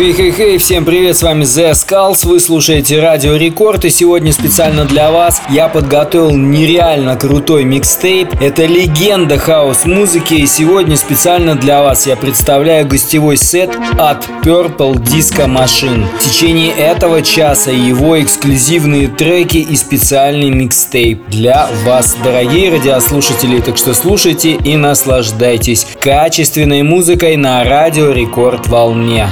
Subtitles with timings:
[0.00, 5.42] Хей-хей-хей, всем привет, с вами Zeskullz, вы слушаете Радио Рекорд, и сегодня специально для вас
[5.50, 8.32] я подготовил нереально крутой микстейп.
[8.40, 13.68] Это легенда хаус-музыки, и сегодня специально для вас я представляю гостевой сет
[13.98, 16.06] от Purple Disco Machine.
[16.18, 23.76] В течение этого часа его эксклюзивные треки и специальный микстейп для вас, дорогие радиослушатели, так
[23.76, 29.28] что слушайте и наслаждайтесь качественной музыкой на Радио Рекорд волне.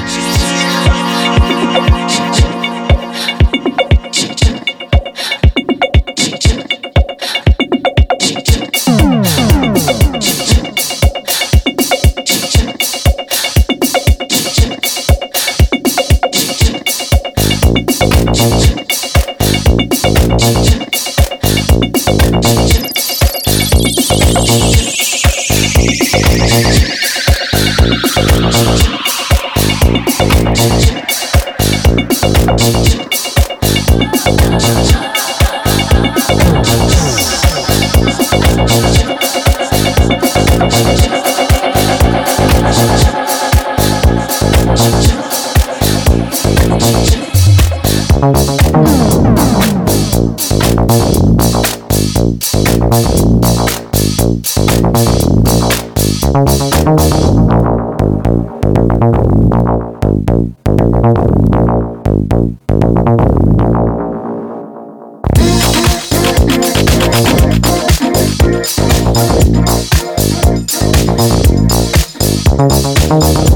[73.09, 73.48] Thank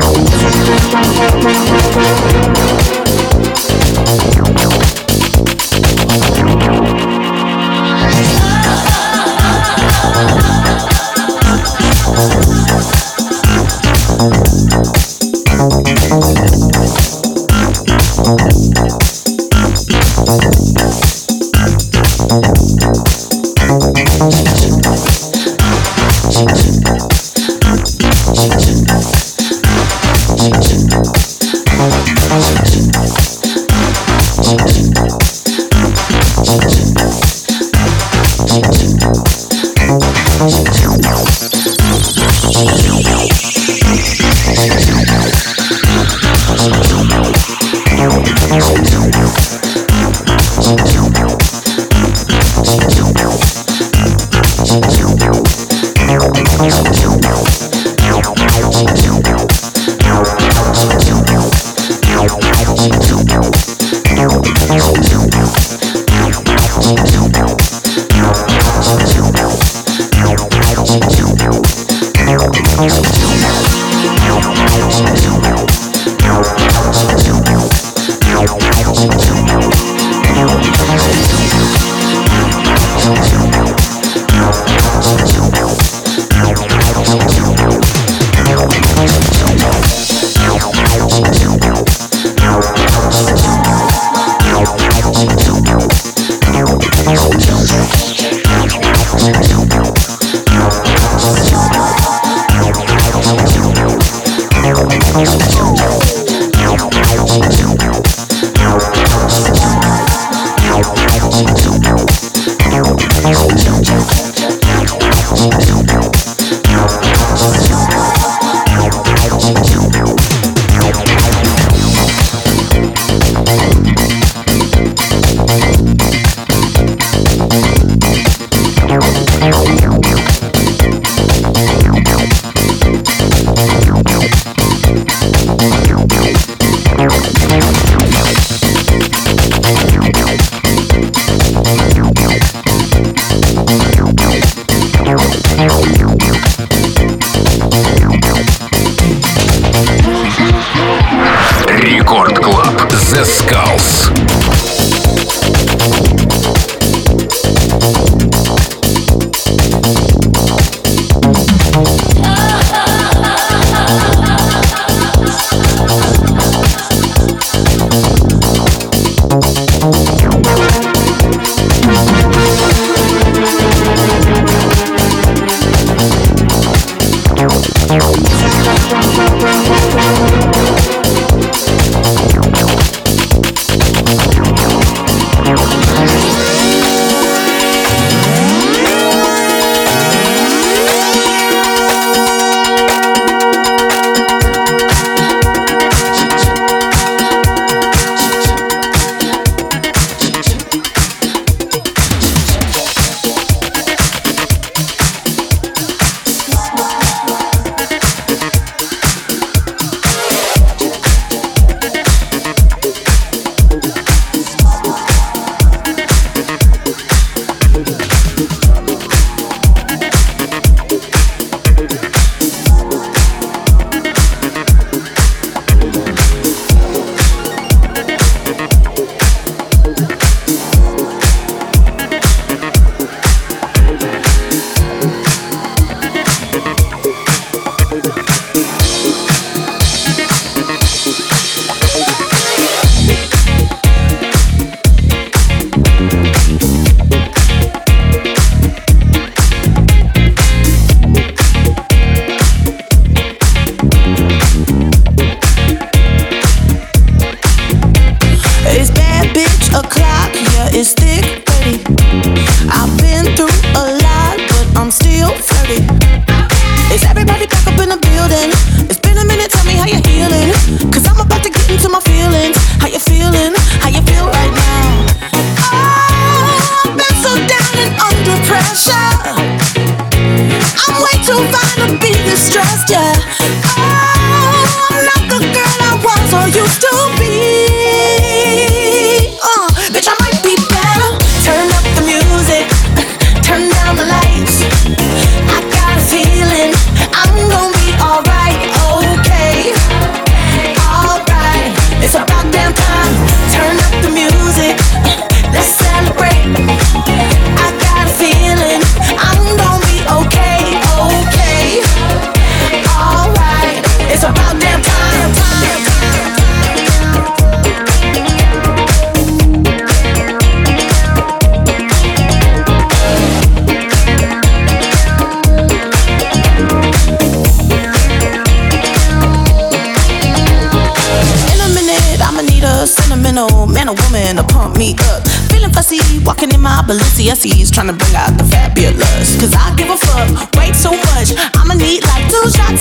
[0.00, 0.16] Thank
[2.56, 2.61] you.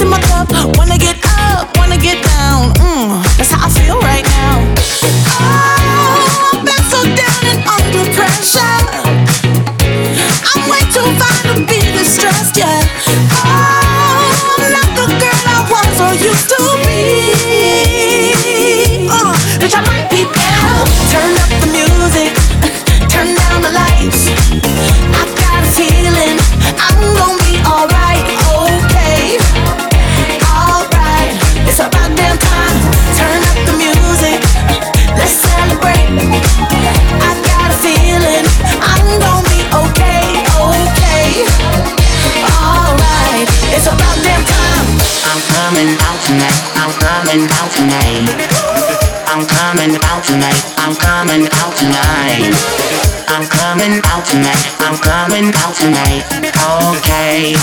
[0.01, 0.49] In my cup.
[0.77, 1.20] Wanna get
[47.31, 48.27] coming out tonight.
[49.31, 50.59] I'm coming out tonight.
[50.75, 52.51] I'm coming out tonight.
[53.31, 54.59] I'm coming out tonight.
[54.83, 56.27] I'm coming out tonight.
[56.51, 57.55] Okay,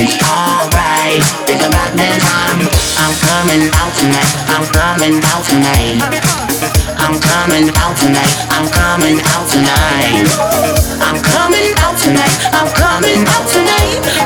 [0.00, 1.20] it's alright.
[1.44, 2.64] It's about that time.
[2.96, 4.32] I'm coming out tonight.
[4.48, 6.00] I'm coming out tonight.
[6.96, 8.32] I'm coming out tonight.
[8.48, 10.24] I'm coming out tonight.
[11.04, 12.36] I'm coming out tonight.
[12.48, 14.25] I'm coming out tonight.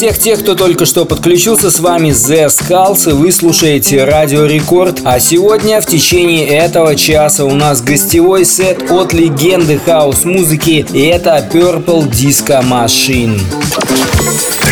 [0.00, 5.00] Всех тех, кто только что подключился, с вами Zeskullz, и вы слушаете Радио Рекорд.
[5.04, 11.46] А сегодня в течение этого часа у нас гостевой сет от легенды хаус-музыки, и это
[11.52, 13.38] Purple Disco Machine.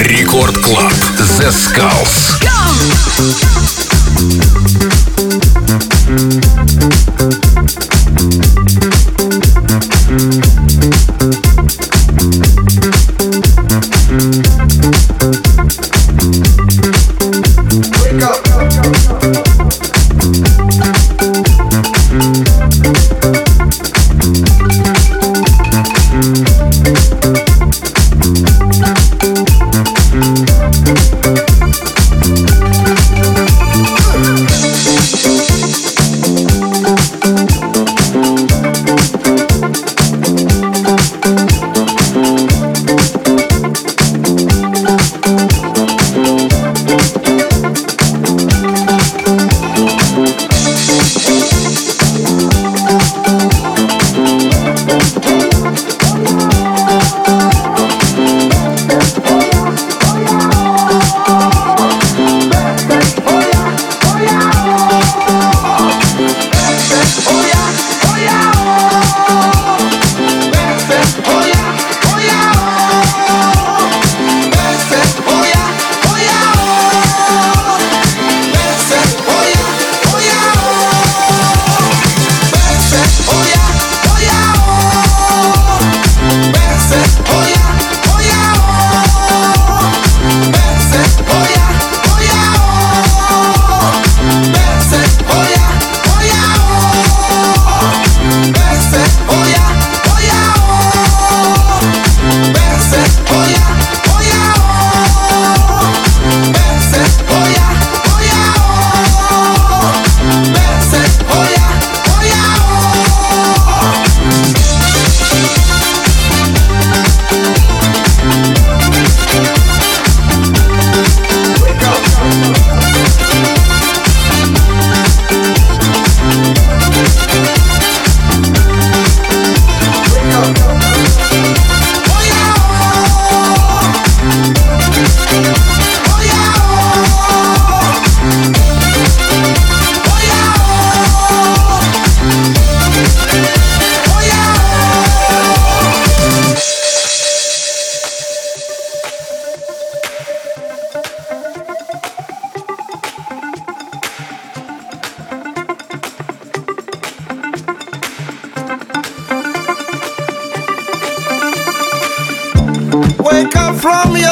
[0.00, 0.94] Record Club.
[1.18, 2.38] Zeskullz.
[6.10, 6.47] It's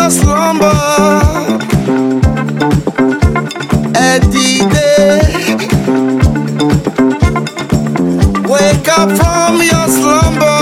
[0.07, 0.73] your slumber.
[4.31, 5.57] Day.
[8.49, 10.61] Wake up from your slumber.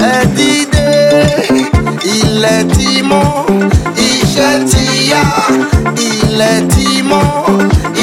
[0.00, 1.46] Every day,
[2.16, 3.28] ilẹ̀ ti mọ́,
[4.08, 5.22] iṣẹ́ ti yá.
[6.08, 7.26] Ilẹ̀ ti mọ́,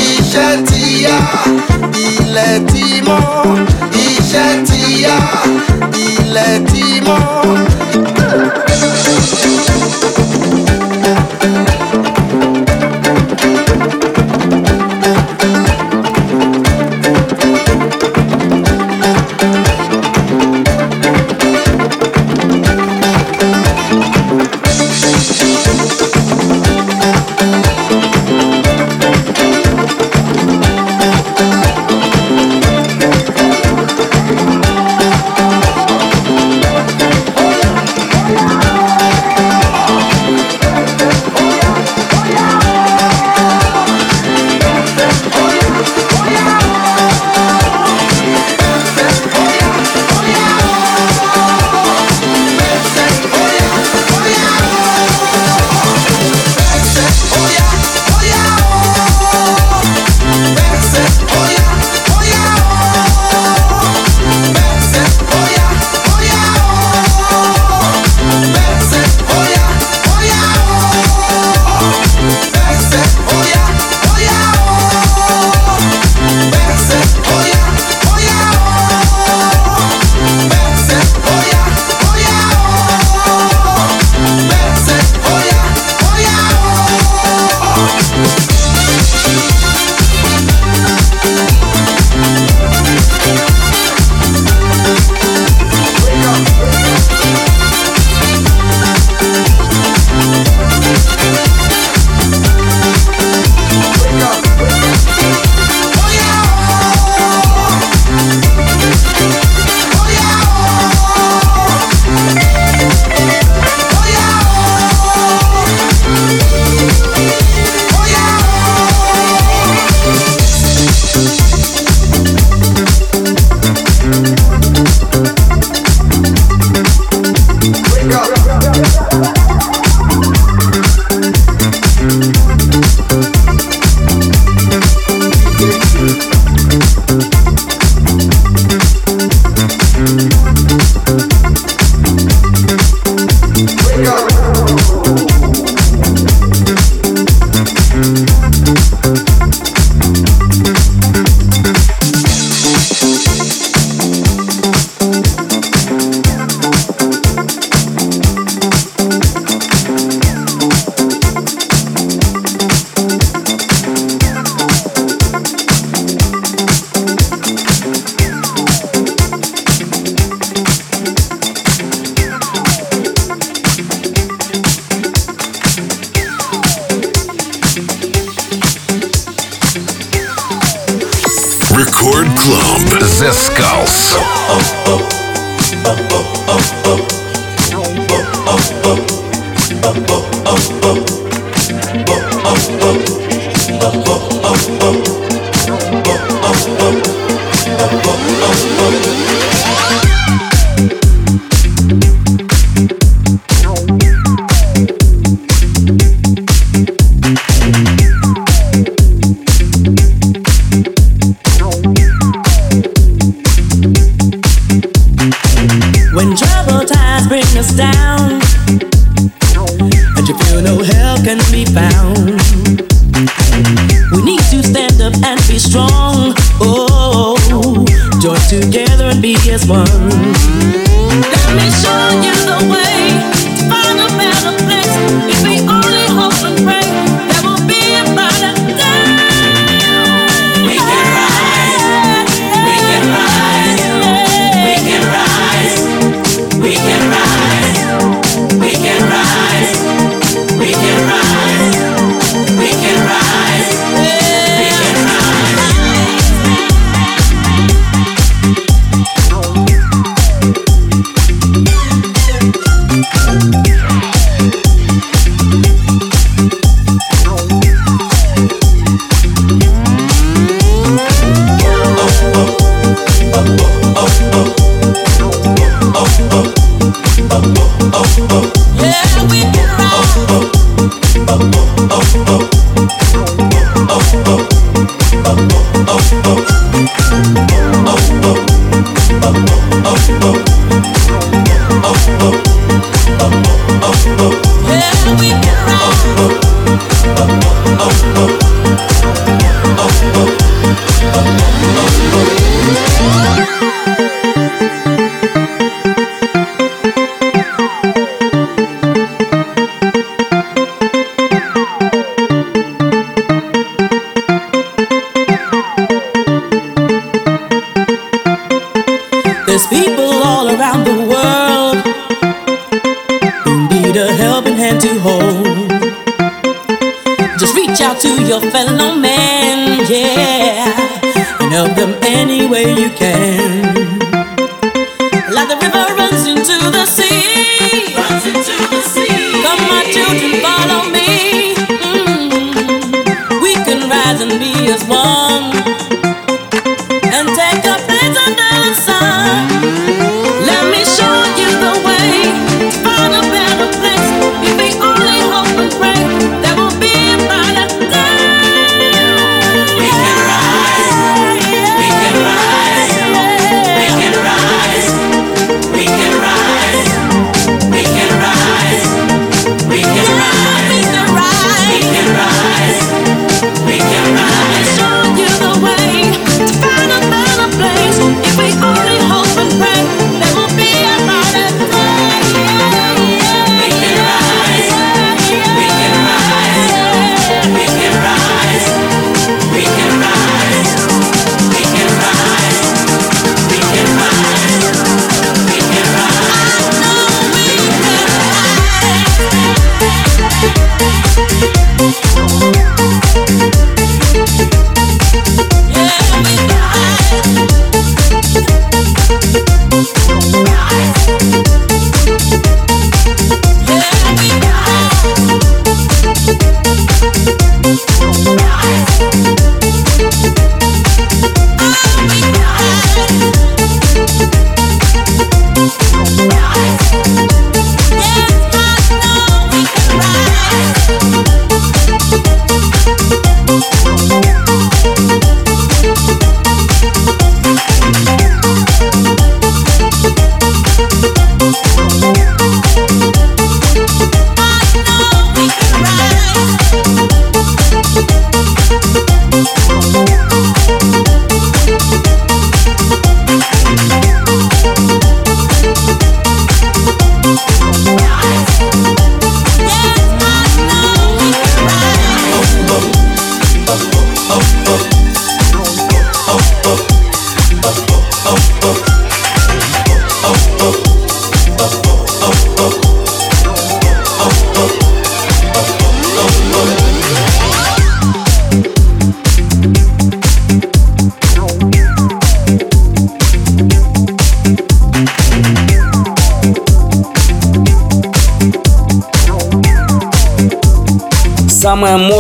[0.06, 1.18] iṣẹ́ ti yá.
[2.06, 3.22] Ilẹ̀ ti mọ́,
[4.06, 5.18] iṣẹ́ ti yá.
[6.06, 8.15] Ilẹ̀ ti mọ́.
[8.78, 9.35] Thank you.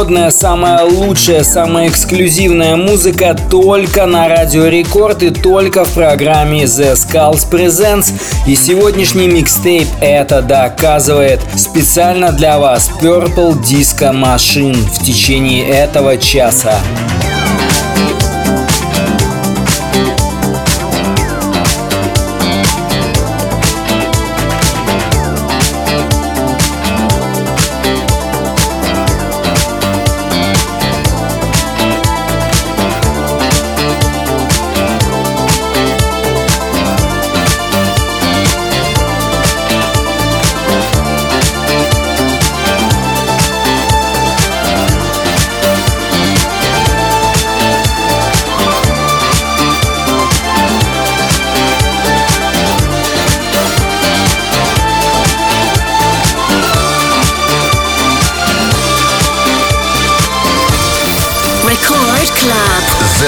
[0.05, 6.65] Самая модная, самая лучшая, самая эксклюзивная музыка только на Радио Рекорд и только в программе
[6.65, 8.13] The Skulls Presents.
[8.45, 11.39] И сегодняшний микстейп это доказывает.
[11.55, 16.75] Специально для вас Purple Disco Machine в течение этого часа.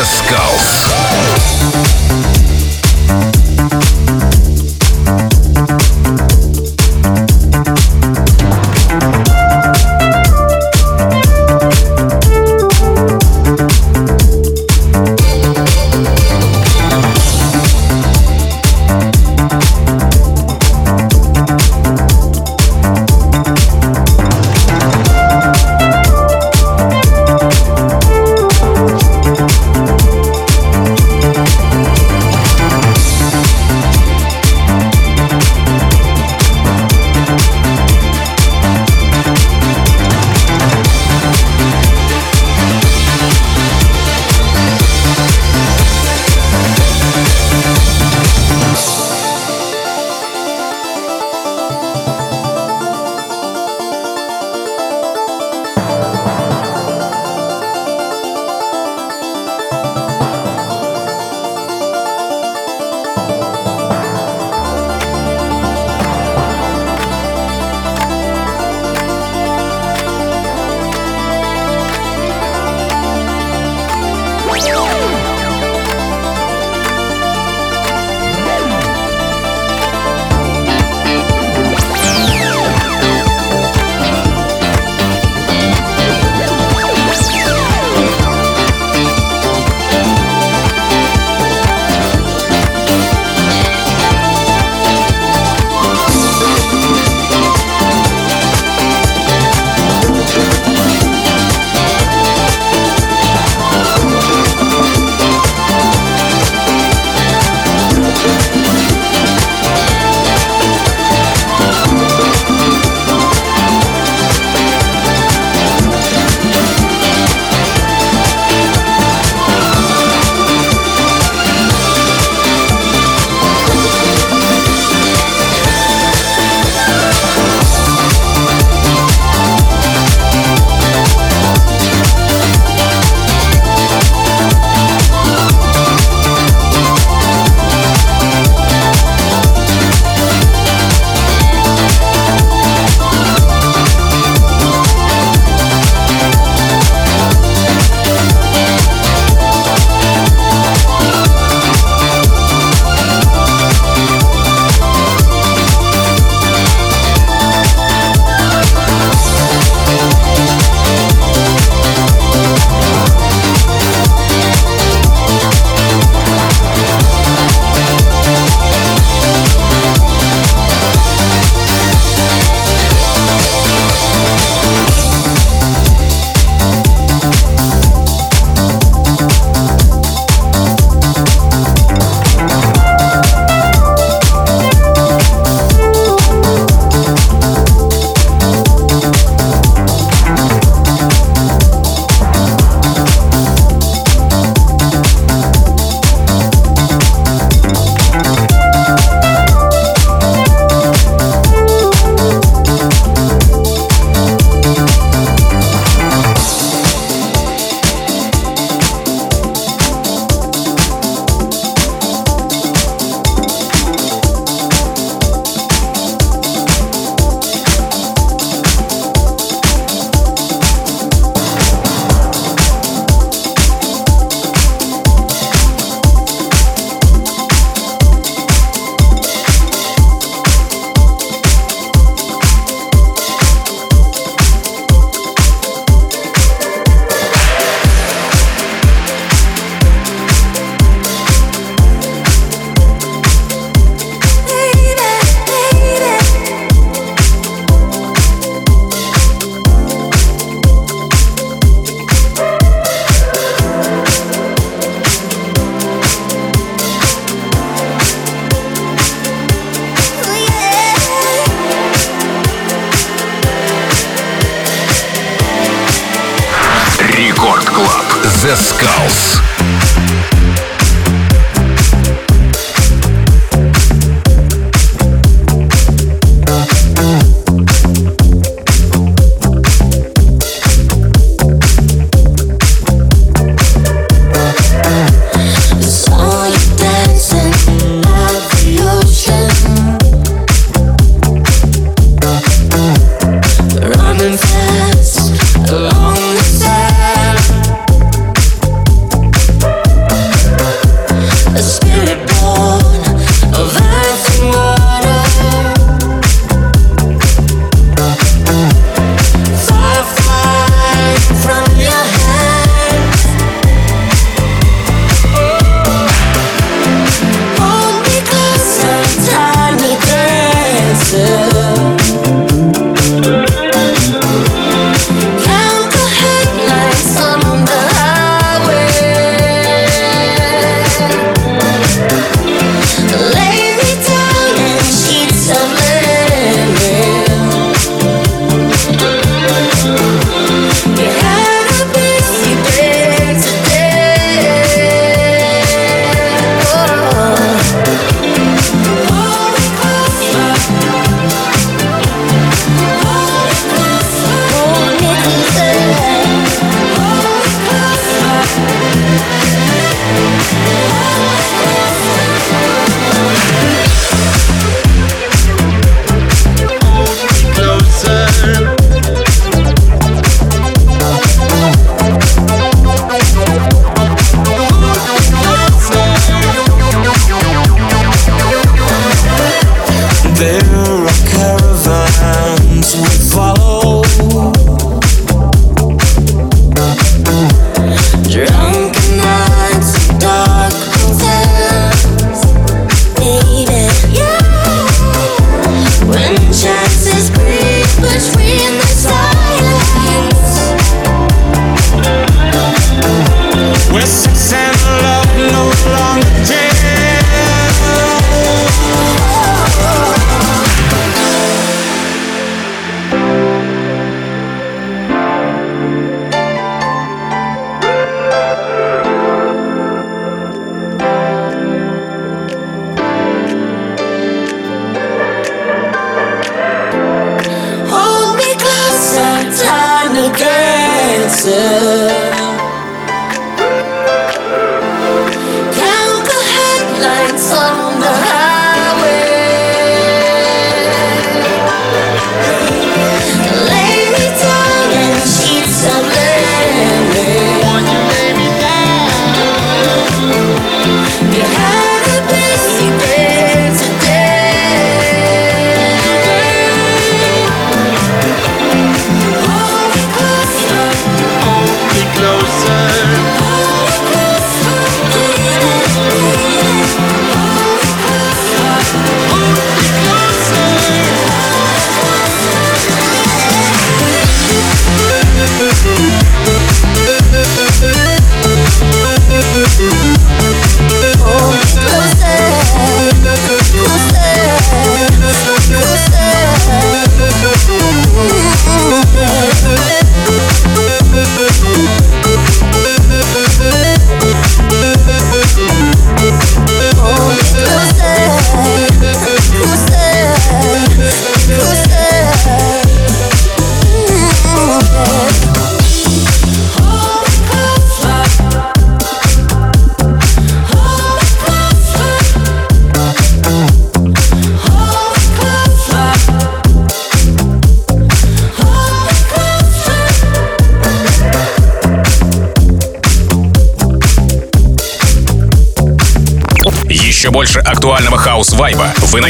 [0.07, 0.46] Паскал.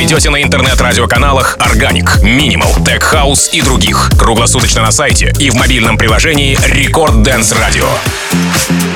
[0.07, 4.09] Найдете на интернет-радиоканалах Organic, Minimal, Tech House и других.
[4.17, 8.86] Круглосуточно на сайте и в мобильном приложении Record Dance Radio.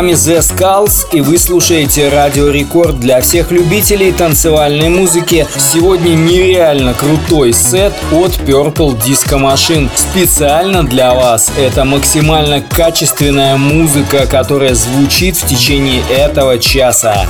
[0.00, 5.46] вами The Skulls и вы слушаете Радио Рекорд для всех любителей танцевальной музыки.
[5.58, 9.90] Сегодня нереально крутой сет от Purple Disco Machine.
[9.94, 17.26] Специально для вас это максимально качественная музыка, которая звучит в течение этого часа.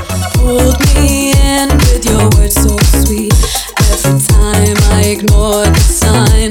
[4.03, 6.49] Every time I ignore the sign.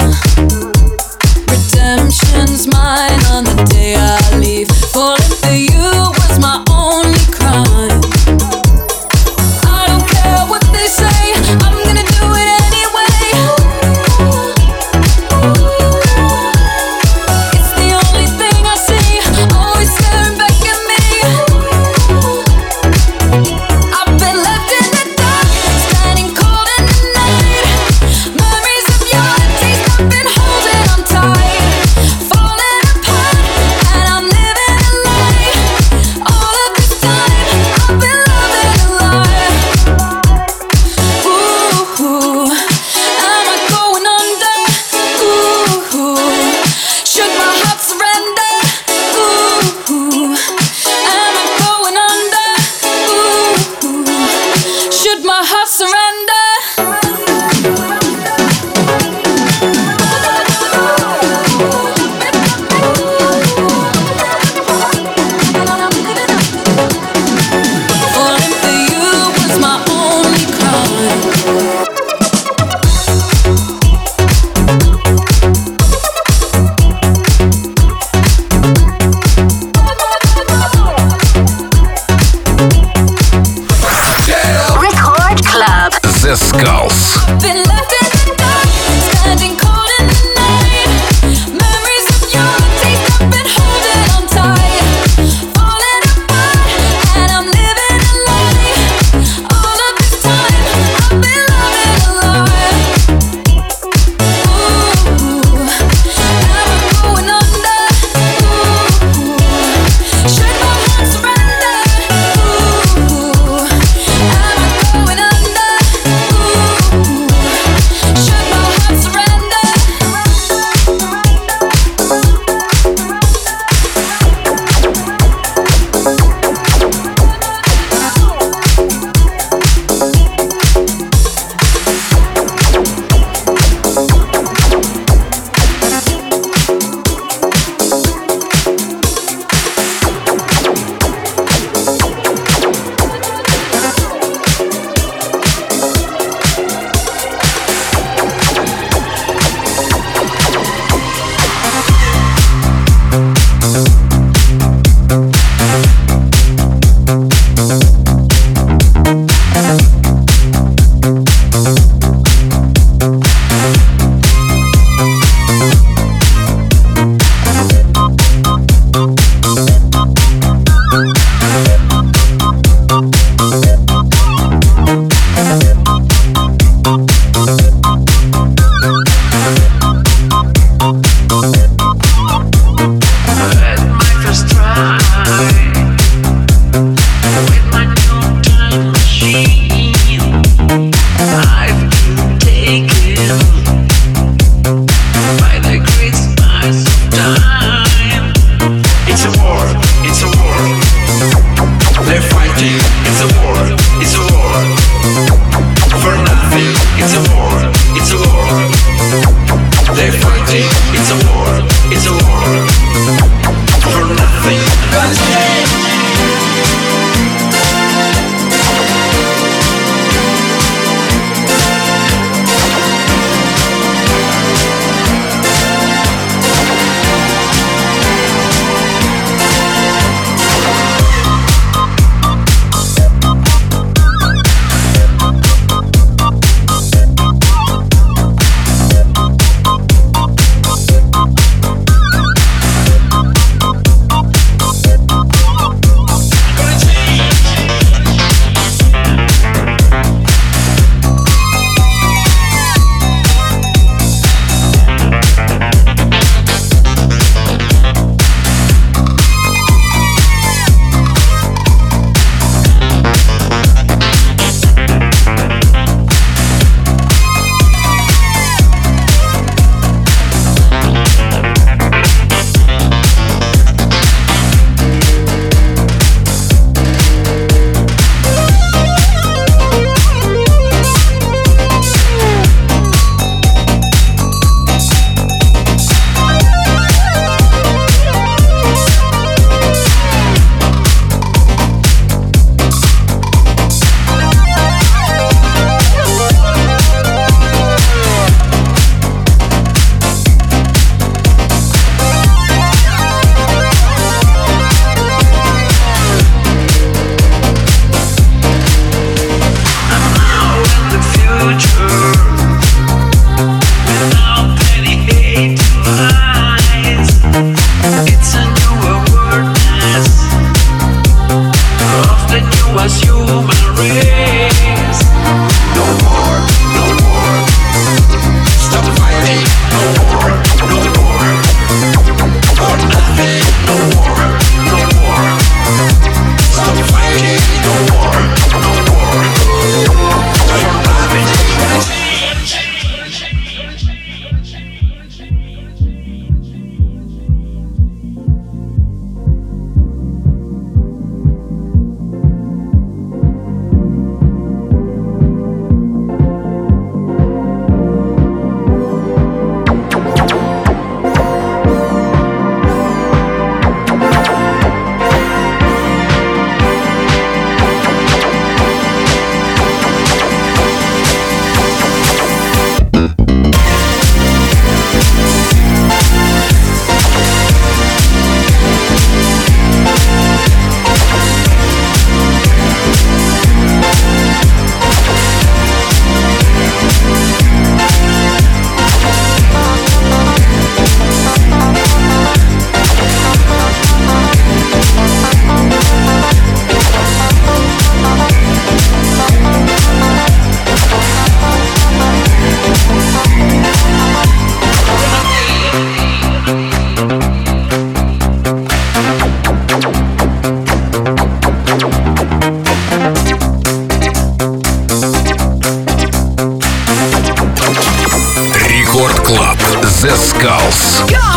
[420.09, 421.11] The Skulls.
[421.11, 421.28] Go!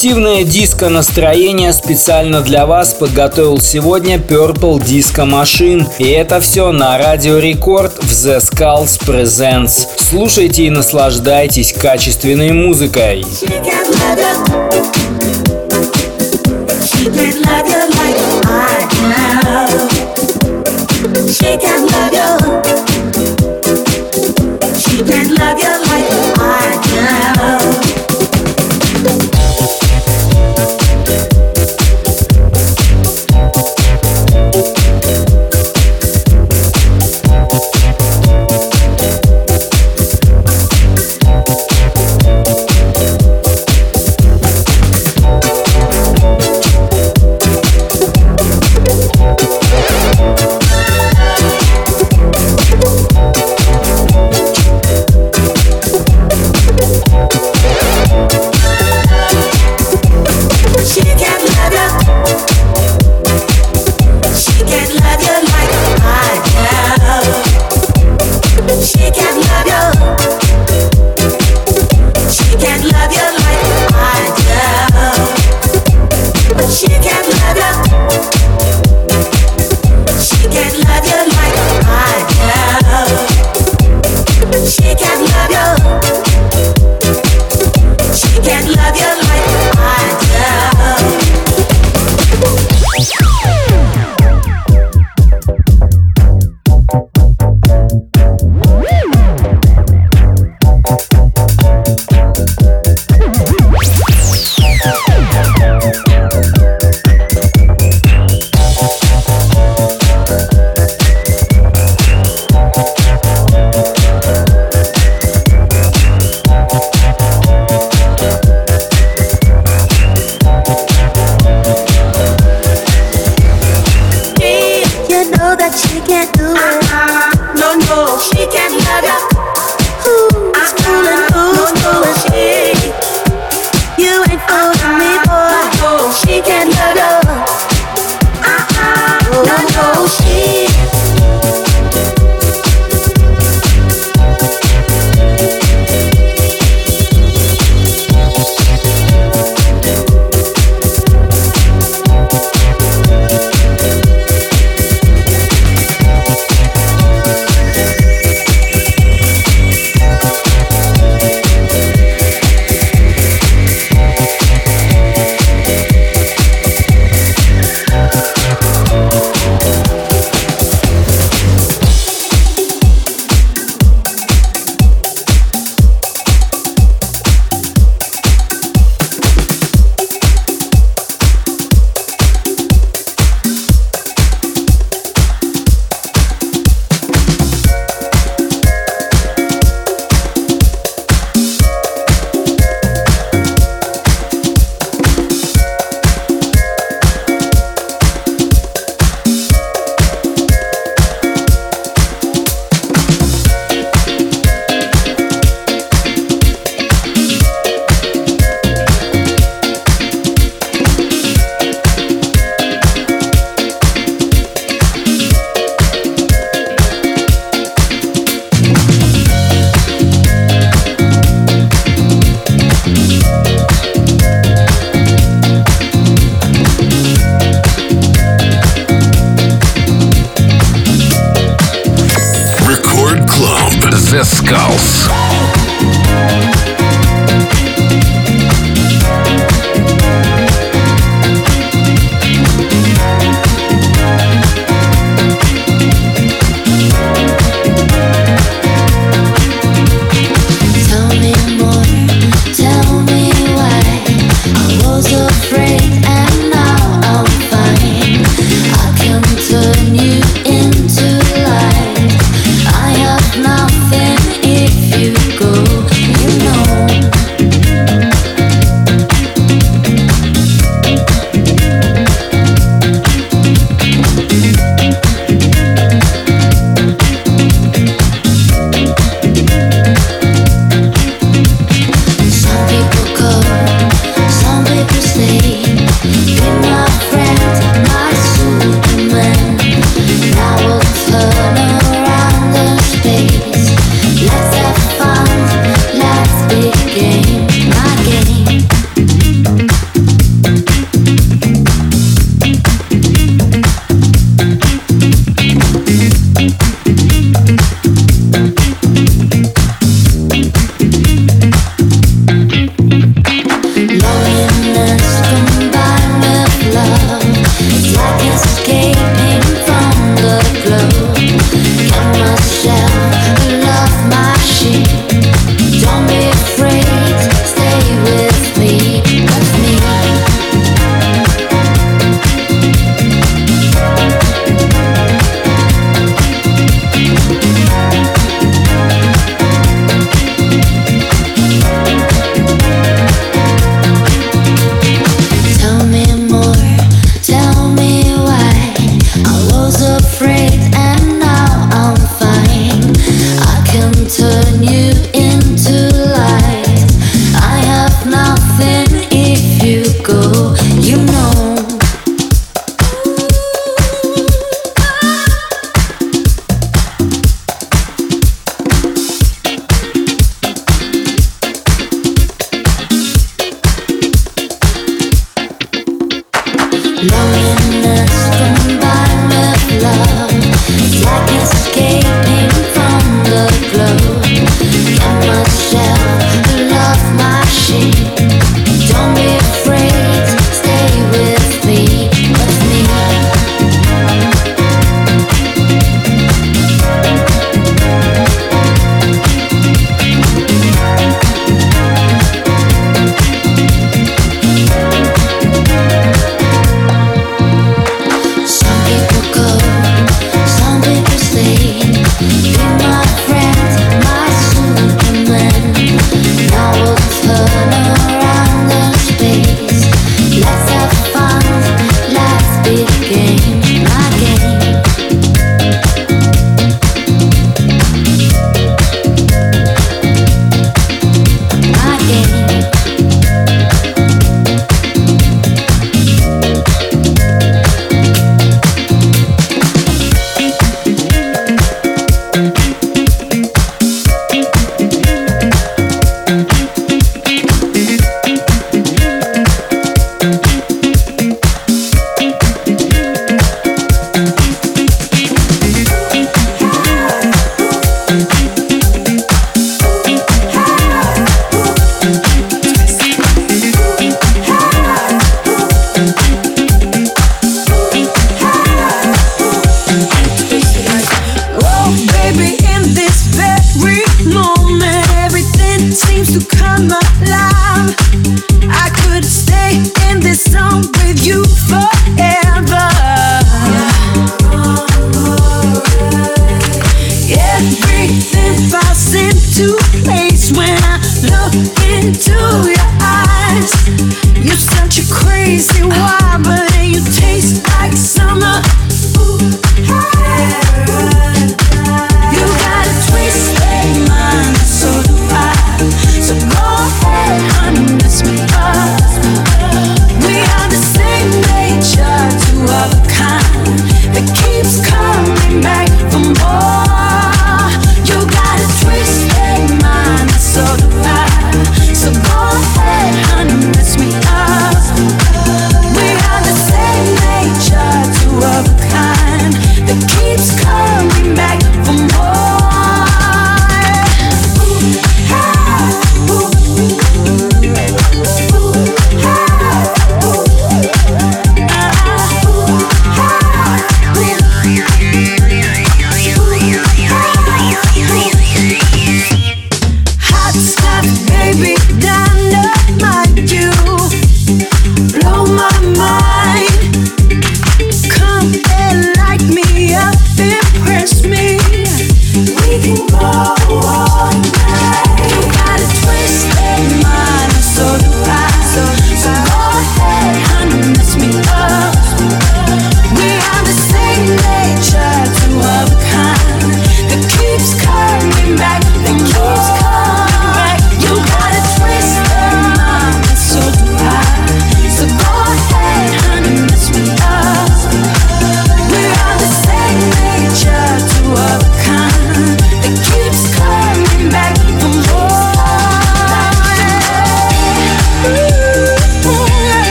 [0.00, 5.86] Альтернативное диско-настроение специально для вас подготовил сегодня Purple Disco Machine.
[5.98, 9.88] И это все на Радио Рекорд в The Skulls Presents.
[9.98, 13.26] Слушайте и наслаждайтесь качественной музыкой.
[13.42, 13.89] She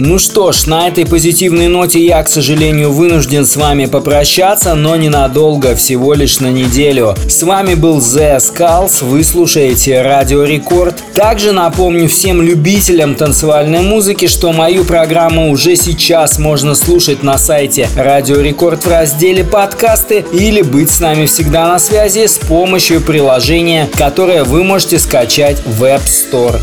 [0.00, 4.94] Ну что ж, на этой позитивной ноте я, к сожалению, вынужден с вами попрощаться, но
[4.94, 7.16] ненадолго, всего лишь на неделю.
[7.28, 11.02] С вами был The Skulls, вы слушаете Радио Рекорд.
[11.14, 17.88] Также напомню всем любителям танцевальной музыки, что мою программу уже сейчас можно слушать на сайте
[17.96, 23.88] Радио Рекорд в разделе подкасты или быть с нами всегда на связи с помощью приложения,
[23.96, 26.60] которое вы можете скачать в App Store.